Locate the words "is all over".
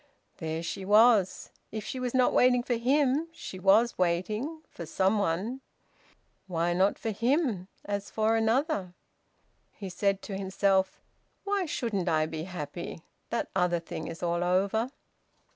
14.07-14.89